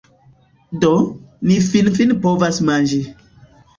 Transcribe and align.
Do, 0.85 0.93
ni 1.49 1.57
finfine 1.67 2.17
povas 2.25 2.61
manĝi 2.71 3.03